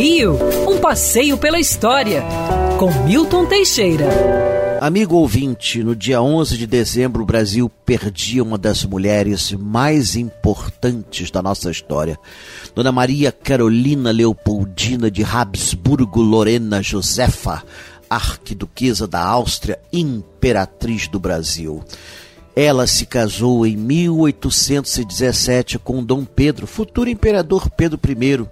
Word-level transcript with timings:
Rio, 0.00 0.38
um 0.66 0.80
passeio 0.80 1.36
pela 1.36 1.60
história, 1.60 2.24
com 2.78 2.90
Milton 3.04 3.44
Teixeira. 3.44 4.08
Amigo 4.80 5.14
ouvinte, 5.14 5.84
no 5.84 5.94
dia 5.94 6.22
11 6.22 6.56
de 6.56 6.66
dezembro 6.66 7.22
o 7.22 7.26
Brasil 7.26 7.70
perdia 7.84 8.42
uma 8.42 8.56
das 8.56 8.82
mulheres 8.82 9.52
mais 9.52 10.16
importantes 10.16 11.30
da 11.30 11.42
nossa 11.42 11.70
história. 11.70 12.18
Dona 12.74 12.90
Maria 12.90 13.30
Carolina 13.30 14.10
Leopoldina 14.10 15.10
de 15.10 15.22
Habsburgo 15.22 16.22
Lorena 16.22 16.82
Josefa, 16.82 17.62
arquiduquesa 18.08 19.06
da 19.06 19.22
Áustria, 19.22 19.78
imperatriz 19.92 21.08
do 21.08 21.20
Brasil. 21.20 21.84
Ela 22.54 22.86
se 22.86 23.06
casou 23.06 23.64
em 23.64 23.76
1817 23.76 25.78
com 25.78 26.02
Dom 26.02 26.24
Pedro, 26.24 26.66
futuro 26.66 27.08
imperador 27.08 27.70
Pedro 27.70 27.98
I. 28.04 28.44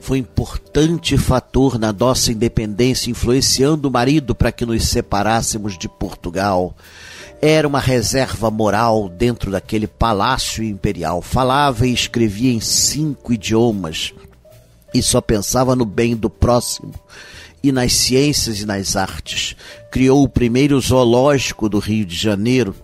Foi 0.00 0.18
importante 0.18 1.16
fator 1.16 1.78
na 1.78 1.92
nossa 1.92 2.30
independência, 2.30 3.10
influenciando 3.10 3.88
o 3.88 3.90
marido 3.90 4.34
para 4.34 4.52
que 4.52 4.66
nos 4.66 4.86
separássemos 4.88 5.78
de 5.78 5.88
Portugal. 5.88 6.76
Era 7.40 7.66
uma 7.66 7.80
reserva 7.80 8.50
moral 8.50 9.08
dentro 9.08 9.50
daquele 9.50 9.86
palácio 9.86 10.62
imperial. 10.62 11.22
Falava 11.22 11.86
e 11.86 11.92
escrevia 11.92 12.52
em 12.52 12.60
cinco 12.60 13.32
idiomas 13.32 14.12
e 14.92 15.02
só 15.02 15.20
pensava 15.20 15.74
no 15.74 15.84
bem 15.84 16.16
do 16.16 16.28
próximo 16.28 16.92
e 17.62 17.72
nas 17.72 17.94
ciências 17.94 18.60
e 18.60 18.66
nas 18.66 18.94
artes. 18.94 19.56
Criou 19.90 20.22
o 20.22 20.28
primeiro 20.28 20.78
zoológico 20.80 21.68
do 21.68 21.78
Rio 21.78 22.04
de 22.04 22.14
Janeiro 22.14 22.74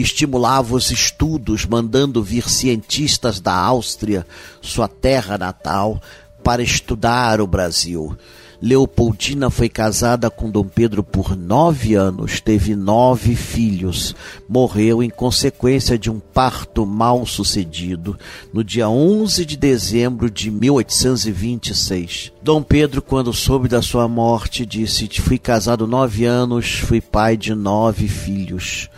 estimulava 0.00 0.74
os 0.74 0.90
estudos, 0.90 1.66
mandando 1.66 2.22
vir 2.22 2.48
cientistas 2.48 3.40
da 3.40 3.54
Áustria, 3.54 4.26
sua 4.60 4.88
terra 4.88 5.36
natal, 5.36 6.00
para 6.42 6.62
estudar 6.62 7.40
o 7.40 7.46
Brasil. 7.46 8.16
Leopoldina 8.60 9.50
foi 9.50 9.68
casada 9.68 10.28
com 10.28 10.50
Dom 10.50 10.64
Pedro 10.64 11.04
por 11.04 11.36
nove 11.36 11.94
anos, 11.94 12.40
teve 12.40 12.74
nove 12.74 13.36
filhos. 13.36 14.16
Morreu 14.48 15.00
em 15.00 15.08
consequência 15.08 15.96
de 15.96 16.10
um 16.10 16.18
parto 16.18 16.84
mal 16.84 17.24
sucedido 17.24 18.18
no 18.52 18.64
dia 18.64 18.88
11 18.88 19.44
de 19.44 19.56
dezembro 19.56 20.28
de 20.28 20.50
1826. 20.50 22.32
Dom 22.42 22.60
Pedro, 22.60 23.00
quando 23.00 23.32
soube 23.32 23.68
da 23.68 23.80
sua 23.80 24.08
morte, 24.08 24.66
disse: 24.66 25.08
Fui 25.20 25.38
casado 25.38 25.86
nove 25.86 26.24
anos, 26.24 26.80
fui 26.80 27.00
pai 27.00 27.36
de 27.36 27.54
nove 27.54 28.08
filhos. 28.08 28.90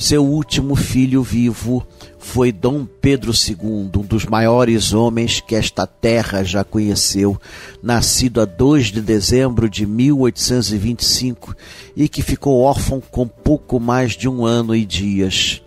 Seu 0.00 0.24
último 0.24 0.76
filho 0.76 1.24
vivo 1.24 1.84
foi 2.20 2.52
Dom 2.52 2.86
Pedro 2.86 3.32
II, 3.32 3.90
um 3.96 4.06
dos 4.06 4.26
maiores 4.26 4.92
homens 4.92 5.40
que 5.40 5.56
esta 5.56 5.88
terra 5.88 6.44
já 6.44 6.62
conheceu, 6.62 7.36
nascido 7.82 8.40
a 8.40 8.44
2 8.44 8.92
de 8.92 9.02
dezembro 9.02 9.68
de 9.68 9.84
1825 9.84 11.52
e 11.96 12.08
que 12.08 12.22
ficou 12.22 12.60
órfão 12.60 13.02
com 13.10 13.26
pouco 13.26 13.80
mais 13.80 14.12
de 14.12 14.28
um 14.28 14.46
ano 14.46 14.72
e 14.72 14.86
dias. 14.86 15.60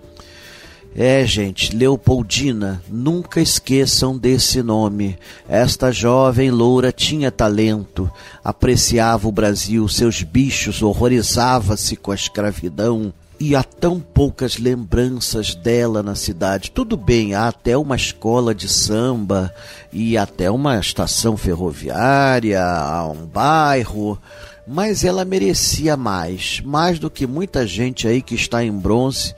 É, 0.96 1.26
gente, 1.26 1.76
Leopoldina, 1.76 2.82
nunca 2.90 3.42
esqueçam 3.42 4.18
desse 4.18 4.64
nome. 4.64 5.18
Esta 5.48 5.92
jovem 5.92 6.50
loura 6.52 6.94
tinha 6.94 7.32
talento, 7.32 8.10
apreciava 8.42 9.28
o 9.28 9.32
Brasil, 9.32 9.86
seus 9.90 10.24
bichos, 10.24 10.82
horrorizava-se 10.82 11.98
com 11.98 12.14
a 12.14 12.16
escravidão 12.16 13.14
e 13.42 13.56
há 13.56 13.64
tão 13.64 14.00
poucas 14.00 14.60
lembranças 14.60 15.56
dela 15.56 16.04
na 16.04 16.14
cidade. 16.14 16.70
Tudo 16.70 16.96
bem, 16.96 17.34
há 17.34 17.48
até 17.48 17.76
uma 17.76 17.96
escola 17.96 18.54
de 18.54 18.70
samba 18.70 19.52
e 19.92 20.16
até 20.16 20.52
uma 20.52 20.80
estação 20.80 21.36
ferroviária, 21.36 22.64
há 22.64 23.04
um 23.08 23.26
bairro, 23.26 24.22
mas 24.68 25.04
ela 25.04 25.26
merecia 25.26 25.98
mais, 25.98 26.62
mais 26.64 27.00
do 27.00 27.10
que 27.10 27.26
muita 27.26 27.66
gente 27.66 28.08
aí 28.08 28.22
que 28.22 28.36
está 28.36 28.64
em 28.64 28.72
bronze 28.72 29.34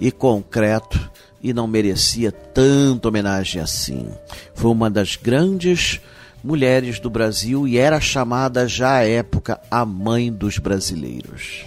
e 0.00 0.10
concreto 0.10 0.98
e 1.42 1.52
não 1.52 1.66
merecia 1.66 2.32
tanta 2.32 3.08
homenagem 3.08 3.60
assim. 3.60 4.08
Foi 4.54 4.70
uma 4.70 4.88
das 4.88 5.14
grandes 5.14 6.00
mulheres 6.42 6.98
do 6.98 7.10
Brasil 7.10 7.68
e 7.68 7.76
era 7.76 8.00
chamada 8.00 8.66
já 8.66 8.94
à 8.94 9.06
época 9.06 9.60
a 9.70 9.84
mãe 9.84 10.32
dos 10.32 10.56
brasileiros. 10.56 11.66